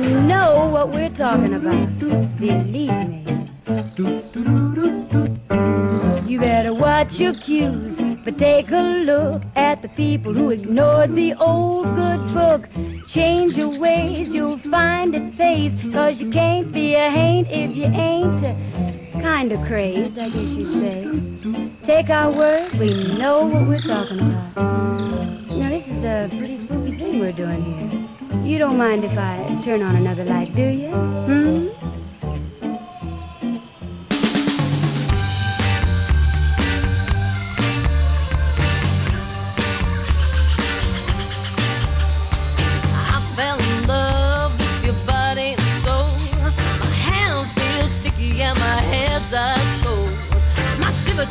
We 0.02 0.14
know 0.14 0.68
what 0.72 0.88
we're 0.88 1.10
talking 1.10 1.54
about. 1.54 1.98
Believe 1.98 2.66
me. 2.66 2.86
You 6.26 6.40
better 6.40 6.72
watch 6.72 7.20
your 7.20 7.34
cues, 7.34 7.96
but 8.24 8.38
take 8.38 8.70
a 8.70 8.80
look 9.04 9.42
at 9.54 9.82
the 9.82 9.88
people 9.90 10.32
who 10.32 10.50
ignored 10.50 11.12
the 11.14 11.34
old 11.34 11.84
good 11.94 12.32
book. 12.32 12.68
Change 13.08 13.56
your 13.56 13.78
ways, 13.78 14.30
you'll 14.30 14.56
find 14.56 15.14
it 15.14 15.36
pays, 15.36 15.72
cause 15.92 16.20
you 16.20 16.30
can't 16.30 16.72
be 16.72 16.94
a 16.94 17.10
haint 17.10 17.48
if 17.50 17.76
you 17.76 17.84
ain't 17.84 18.40
kinda 19.12 19.56
crazed, 19.66 20.18
I 20.18 20.30
guess 20.30 20.36
you'd 20.36 20.68
say. 20.80 21.86
Take 21.86 22.10
our 22.10 22.32
word, 22.32 22.72
we 22.74 23.16
know 23.18 23.46
what 23.46 23.68
we're 23.68 23.80
talking 23.80 24.18
about. 24.18 24.56
Now, 24.56 25.68
this 25.68 25.86
is 25.86 26.02
a 26.04 26.28
pretty 26.36 26.58
spooky 26.58 26.92
thing 26.92 27.20
we're 27.20 27.32
doing 27.32 27.62
here. 27.62 28.11
You 28.41 28.59
don't 28.59 28.78
mind 28.78 29.05
if 29.05 29.16
I 29.16 29.61
turn 29.64 29.83
on 29.83 29.95
another 29.95 30.24
light, 30.24 30.55
do 30.55 30.62
you? 30.62 30.89
Hmm? 30.91 31.68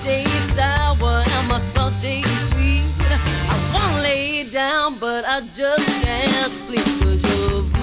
I 0.04 0.31
but 5.02 5.26
I 5.26 5.42
just 5.42 5.88
can't 6.04 6.54
sleep 6.54 6.86
'cause 7.00 7.24
your 7.24 7.81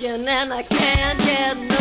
working, 0.00 0.28
and 0.28 0.52
I 0.52 0.62
can't 0.62 1.18
get 1.20 1.56
enough. 1.56 1.75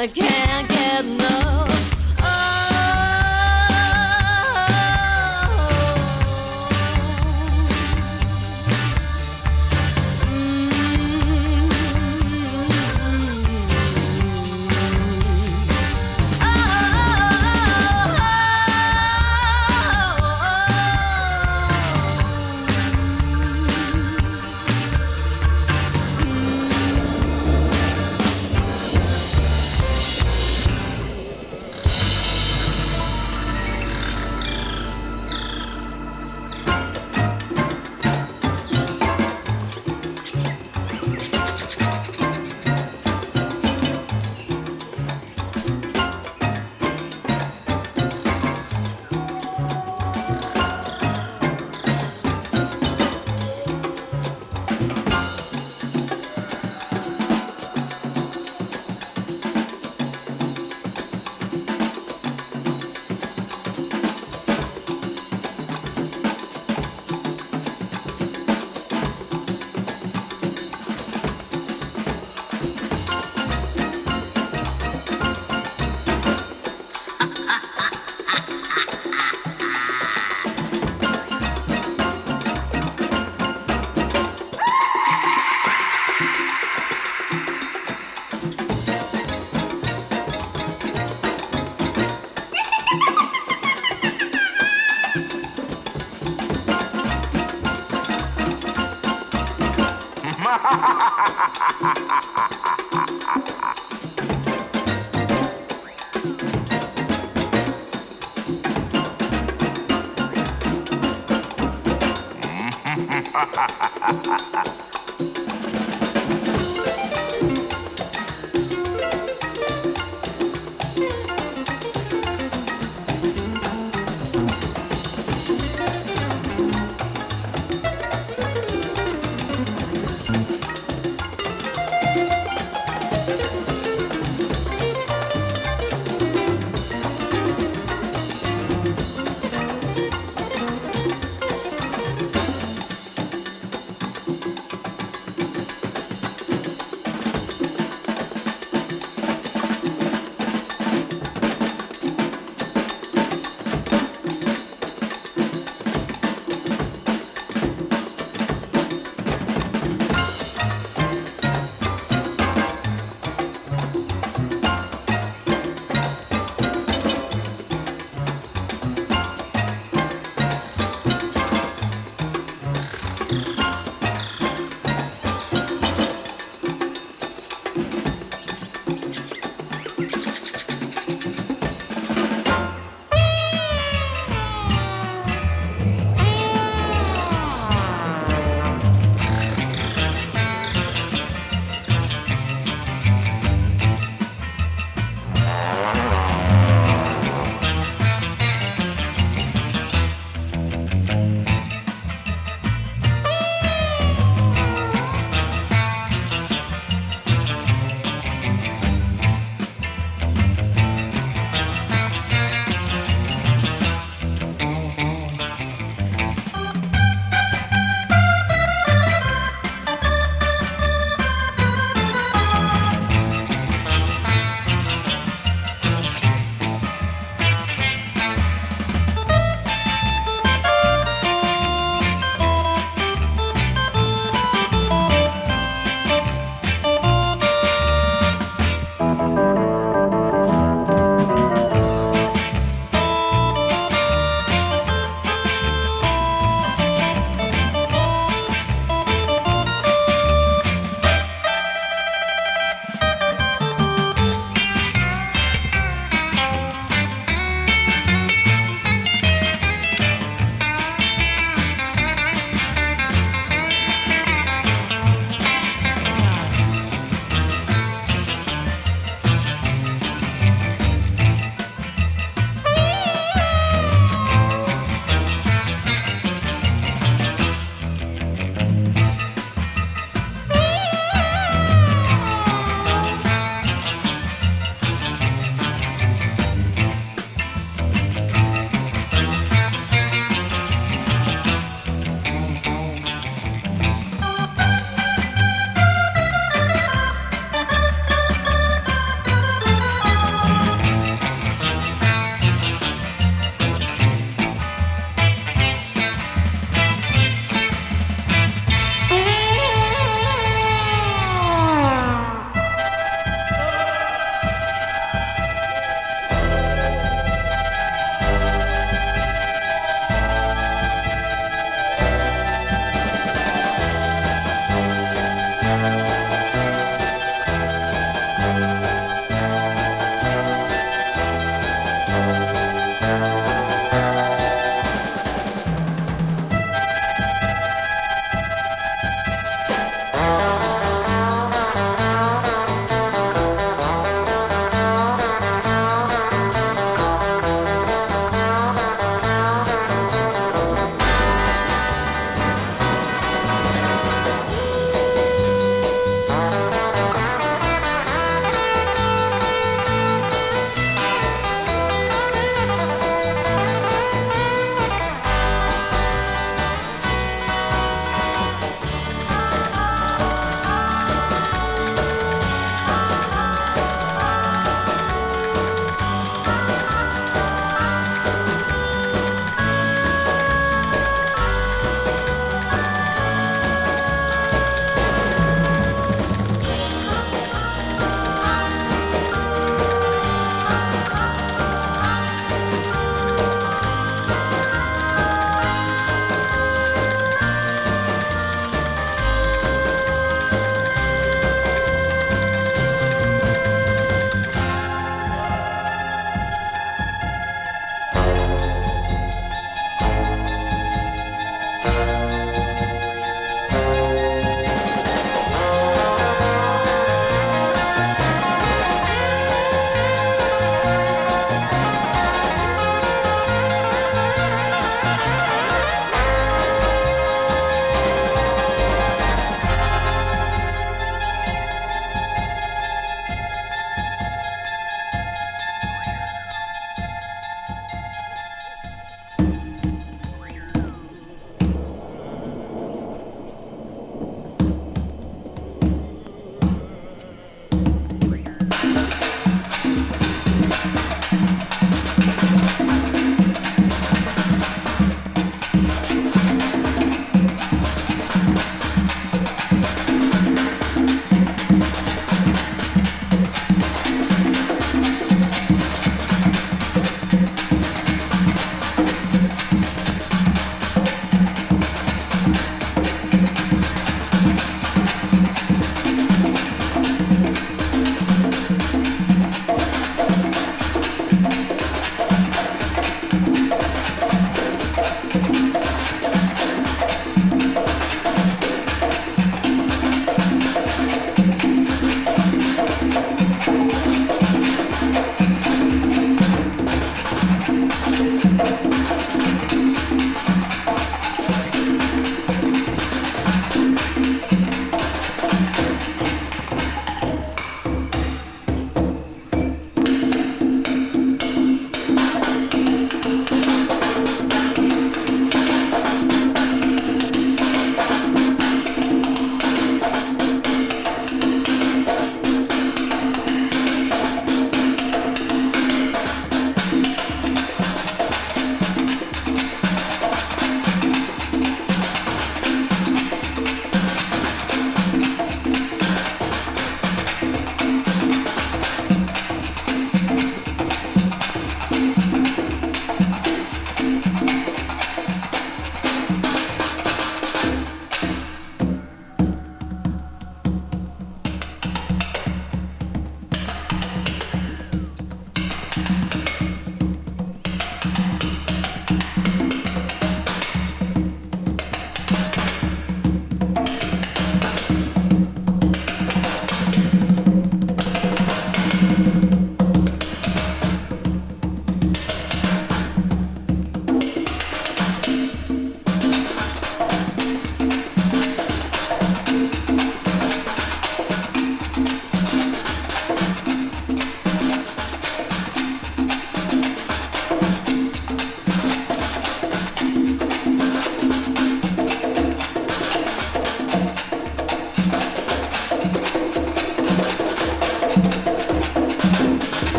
Looking 0.00 0.49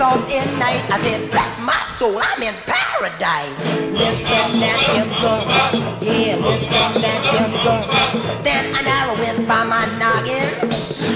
cool, 0.00 0.08
kind 0.08 0.20
of 0.20 0.30
soft 0.30 0.34
at 0.34 0.58
night. 0.58 0.84
I 0.90 0.98
said, 1.00 1.30
bless 1.30 1.58
my 1.58 1.76
soul, 1.98 2.18
I'm 2.20 2.42
in 2.42 2.54
paradise. 2.64 3.58
Listen 3.92 4.60
that 4.60 4.78
damn 4.86 5.08
drum. 5.20 5.48
Yeah, 6.00 6.36
listen 6.36 7.02
that 7.02 7.20
damn 7.32 7.52
drum. 7.60 8.42
Then 8.42 8.64
an 8.74 8.86
arrow 8.86 9.16
went 9.18 9.46
by 9.46 9.64
my 9.64 9.84
noggin. 9.98 10.48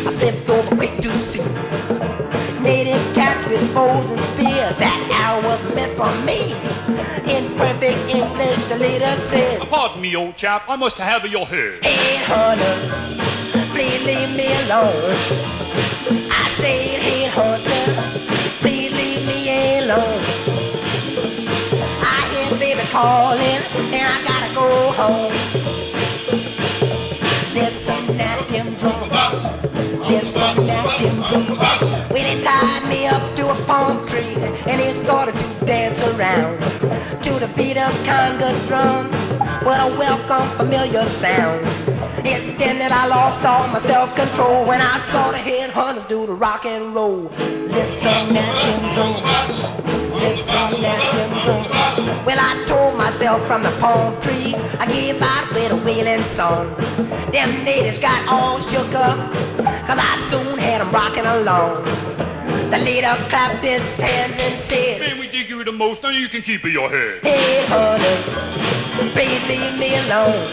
I 0.06 0.12
flipped 0.12 0.50
over 0.50 0.76
quick 0.76 0.96
to 1.00 1.14
see 1.16 1.44
native 2.60 3.14
cats 3.14 3.46
with 3.48 3.74
bows 3.74 4.10
and 4.10 4.22
spears. 4.32 4.76
That 4.78 5.00
arrow 5.12 5.42
was 5.48 5.60
meant 5.74 5.92
for 5.92 6.12
me. 6.24 6.52
In 7.30 7.56
perfect 7.56 7.98
English, 8.10 8.60
the 8.68 8.78
leader 8.78 9.14
said, 9.16 9.60
Pardon 9.68 10.00
me, 10.00 10.14
old 10.14 10.36
chap, 10.36 10.64
I 10.68 10.76
must 10.76 10.98
have 10.98 11.26
your 11.26 11.46
head. 11.46 11.84
Hey, 11.84 12.16
hunter, 12.24 12.76
please 13.72 14.04
leave 14.04 14.36
me 14.36 14.52
alone. 14.64 15.93
Calling, 22.94 23.60
and 23.90 24.06
I 24.06 24.18
gotta 24.22 24.54
go 24.54 24.68
home. 24.94 25.34
Listen 27.52 28.20
at 28.20 28.46
them 28.46 28.76
drum. 28.76 29.10
Listen 30.08 30.70
at 30.70 30.98
them 31.00 31.16
drum. 31.24 31.58
Well, 31.58 32.28
he 32.30 32.40
tied 32.40 32.88
me 32.88 33.08
up 33.08 33.24
to 33.34 33.50
a 33.50 33.56
palm 33.66 34.06
tree 34.06 34.36
and 34.70 34.80
he 34.80 34.90
started 34.90 35.36
to 35.38 35.66
dance 35.66 36.00
around 36.10 36.60
to 37.24 37.32
the 37.42 37.50
beat 37.56 37.76
of 37.76 37.92
conga 38.06 38.50
drum. 38.64 39.10
What 39.66 39.80
a 39.80 39.90
welcome, 39.98 40.48
familiar 40.56 41.04
sound. 41.06 41.66
It's 42.24 42.46
then 42.60 42.78
that 42.78 42.92
I 42.92 43.08
lost 43.08 43.44
all 43.44 43.66
my 43.74 43.80
self-control 43.80 44.68
when 44.68 44.80
I 44.80 44.98
saw 45.10 45.32
the 45.32 45.38
headhunters 45.38 46.06
do 46.08 46.26
the 46.26 46.34
rock 46.34 46.64
and 46.64 46.94
roll. 46.94 47.22
Listen 47.76 48.36
at 48.36 48.54
them 48.62 48.92
drum. 48.94 49.93
Listen 50.24 50.84
at 50.84 51.12
them 51.12 51.40
drum. 51.42 52.24
Well, 52.24 52.38
I 52.40 52.64
told 52.66 52.96
myself 52.96 53.46
from 53.46 53.62
the 53.62 53.70
palm 53.78 54.18
tree, 54.20 54.54
I 54.80 54.86
gave 54.90 55.20
out 55.20 55.52
with 55.52 55.70
a 55.70 55.76
wailing 55.84 56.24
song. 56.24 56.74
Them 57.30 57.62
natives 57.62 57.98
got 57.98 58.26
all 58.28 58.58
shook 58.60 58.94
up, 58.94 59.18
cause 59.86 59.98
I 60.00 60.16
soon 60.30 60.58
had 60.58 60.80
them 60.80 60.90
rocking 60.92 61.26
along. 61.26 61.84
The 62.70 62.78
leader 62.78 63.14
clapped 63.28 63.62
his 63.62 63.82
hands 64.00 64.36
and 64.40 64.58
said, 64.58 65.00
Man, 65.00 65.18
we 65.18 65.28
dig 65.28 65.50
you 65.50 65.62
the 65.62 65.72
most, 65.72 66.02
now 66.02 66.08
you 66.08 66.28
can 66.28 66.40
keep 66.40 66.64
it 66.64 66.72
your 66.72 66.88
head. 66.88 67.20
Headhunters, 67.22 68.26
please 69.12 69.42
leave 69.46 69.78
me 69.78 69.94
alone. 70.06 70.48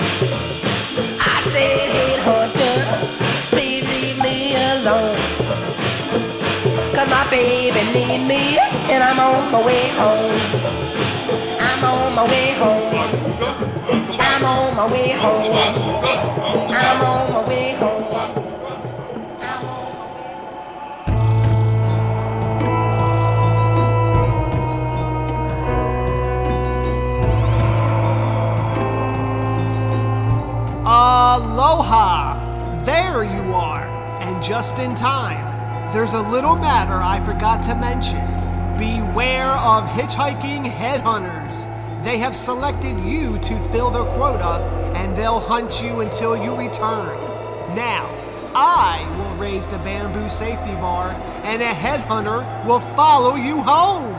I 1.20 1.38
said, 1.54 1.88
Headhunter, 1.96 3.50
please 3.50 3.88
leave 3.88 4.18
me 4.22 4.56
alone. 4.56 5.41
Cause 7.02 7.10
my 7.10 7.26
baby 7.32 7.82
need 7.94 8.28
me 8.28 8.60
and 8.60 9.04
I'm 9.04 9.20
on 9.20 9.52
my 9.52 9.66
way 9.66 9.90
home. 9.90 10.40
I'm 11.60 11.84
on 11.84 12.14
my 12.14 12.28
way 12.28 12.54
home. 12.54 12.94
I'm 14.20 14.46
on 14.46 14.76
my 14.76 14.86
way 14.92 15.14
home. 15.14 15.52
I'm 16.70 17.02
on 17.02 17.34
my 17.34 17.48
way 17.48 17.74
home. 17.74 18.04
Aloha! 30.86 32.36
There 32.86 33.24
you 33.24 33.56
are, 33.56 33.88
and 34.22 34.44
just 34.44 34.78
in 34.78 34.94
time. 34.94 35.51
There's 35.92 36.14
a 36.14 36.22
little 36.22 36.56
matter 36.56 36.94
I 36.94 37.20
forgot 37.20 37.62
to 37.64 37.76
mention. 37.76 38.22
Beware 38.78 39.52
of 39.52 39.84
hitchhiking 39.90 40.64
headhunters. 40.72 41.68
They 42.02 42.18
have 42.18 42.34
selected 42.34 42.98
you 43.02 43.38
to 43.40 43.60
fill 43.60 43.92
their 43.92 44.06
quota, 44.06 44.64
and 44.96 45.14
they'll 45.18 45.42
hunt 45.42 45.84
you 45.84 46.00
until 46.00 46.38
you 46.38 46.56
return. 46.56 47.10
Now, 47.76 48.10
I 48.56 49.06
will 49.18 49.36
raise 49.38 49.68
the 49.68 49.80
bamboo 49.80 50.30
safety 50.30 50.74
bar, 50.76 51.10
and 51.44 51.62
a 51.62 51.74
headhunter 51.74 52.66
will 52.66 52.80
follow 52.80 53.36
you 53.36 53.62
home. 53.62 54.16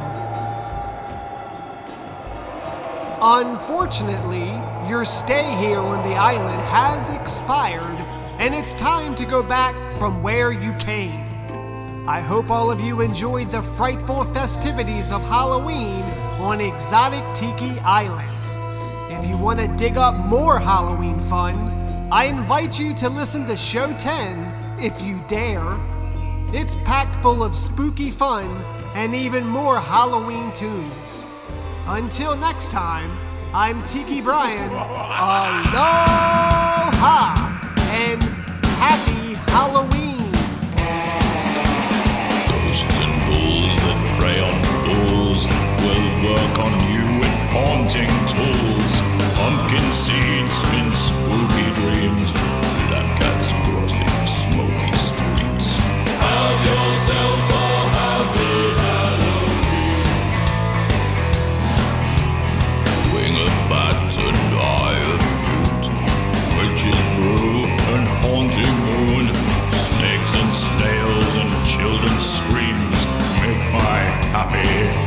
Unfortunately, 3.22 4.50
your 4.90 5.06
stay 5.06 5.56
here 5.56 5.78
on 5.78 6.06
the 6.06 6.16
island 6.16 6.60
has 6.64 7.08
expired, 7.08 7.98
and 8.38 8.54
it's 8.54 8.74
time 8.74 9.14
to 9.14 9.24
go 9.24 9.42
back 9.42 9.74
from 9.92 10.22
where 10.22 10.52
you 10.52 10.74
came. 10.74 11.31
I 12.06 12.20
hope 12.20 12.50
all 12.50 12.68
of 12.68 12.80
you 12.80 13.00
enjoyed 13.00 13.52
the 13.52 13.62
frightful 13.62 14.24
festivities 14.24 15.12
of 15.12 15.22
Halloween 15.22 16.02
on 16.40 16.60
Exotic 16.60 17.22
Tiki 17.32 17.78
Island. 17.84 18.28
If 19.08 19.24
you 19.30 19.38
want 19.38 19.60
to 19.60 19.68
dig 19.76 19.96
up 19.96 20.16
more 20.26 20.58
Halloween 20.58 21.14
fun, 21.20 21.54
I 22.10 22.24
invite 22.24 22.80
you 22.80 22.92
to 22.96 23.08
listen 23.08 23.46
to 23.46 23.56
Show 23.56 23.92
10 23.98 24.80
if 24.80 25.00
you 25.00 25.20
dare. 25.28 25.78
It's 26.52 26.74
packed 26.84 27.14
full 27.16 27.40
of 27.40 27.54
spooky 27.54 28.10
fun 28.10 28.46
and 28.96 29.14
even 29.14 29.46
more 29.46 29.78
Halloween 29.78 30.50
tunes. 30.50 31.24
Until 31.86 32.36
next 32.36 32.72
time, 32.72 33.12
I'm 33.54 33.80
Tiki 33.84 34.20
Brian. 34.20 34.70
Aloha 34.72 36.18
and 37.92 38.20
happy 38.20 39.34
Halloween. 39.52 39.91
Ghosts 42.72 42.98
and 43.04 43.14
ghouls 43.28 43.76
that 43.84 44.00
prey 44.16 44.40
on 44.40 44.56
fools 44.80 45.44
will 45.84 46.08
work 46.32 46.58
on 46.58 46.72
you 46.88 47.04
with 47.20 47.36
haunting 47.52 48.08
tools. 48.32 48.94
Pumpkin 49.36 49.92
seeds 49.92 50.56
happy 74.52 75.01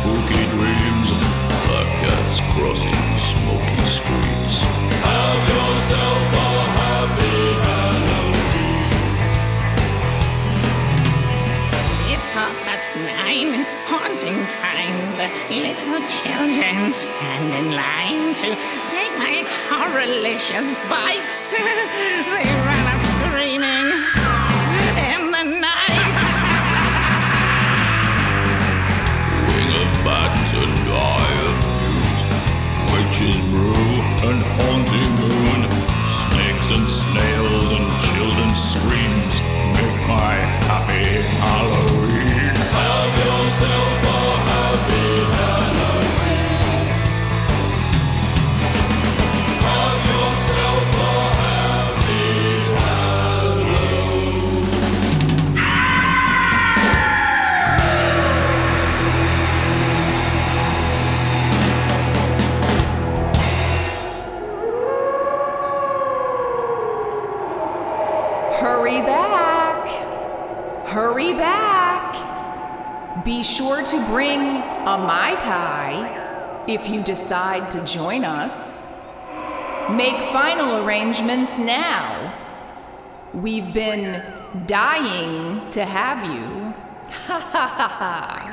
spooky 0.00 0.44
dreams. 0.56 1.08
Black 1.68 1.88
cats 2.00 2.40
crossing 2.52 3.04
smoky 3.20 3.84
streets. 3.84 4.56
Have 5.04 5.42
yourself 5.52 6.22
a 6.32 6.48
happy 6.80 7.40
Halloween. 7.64 8.88
It's 12.12 12.30
half 12.32 12.56
past 12.64 12.88
nine, 12.96 13.60
it's 13.60 13.78
haunting 13.90 14.40
time. 14.48 15.00
The 15.20 15.28
little 15.66 16.00
children 16.08 16.92
stand 16.92 17.54
in 17.60 17.66
line 17.76 18.32
to 18.40 18.48
take 18.88 19.12
my 19.18 19.44
horrorlicious 19.68 20.68
bites. 20.88 21.54
They 22.32 22.48
ran 22.64 22.84
out 22.92 23.02
screaming 23.02 24.19
witches 33.10 33.40
brew 33.50 33.74
and 34.28 34.40
haunting 34.54 35.10
moon, 35.18 35.70
snakes 36.30 36.70
and 36.70 36.88
snails 36.88 37.70
and 37.72 37.86
children's 38.02 38.62
screams 38.62 39.34
make 39.74 40.00
my 40.06 40.34
happy 40.70 41.18
Halloween. 41.42 42.54
Have 42.54 43.14
yourself 43.26 44.04
a 44.04 44.20
happy 44.50 45.39
Be 73.40 73.44
sure 73.44 73.82
to 73.82 74.06
bring 74.08 74.38
a 74.38 74.98
Mai 74.98 75.34
Tai 75.40 76.66
if 76.68 76.90
you 76.90 77.02
decide 77.02 77.70
to 77.70 77.82
join 77.86 78.22
us. 78.22 78.82
Make 79.88 80.22
final 80.24 80.84
arrangements 80.84 81.58
now. 81.58 82.34
We've 83.32 83.72
been 83.72 84.22
dying 84.66 85.70
to 85.70 85.86
have 85.86 86.22
you. 86.30 86.74
Ha 87.28 87.40
ha 87.40 87.66
ha 87.66 87.88
ha. 87.88 88.49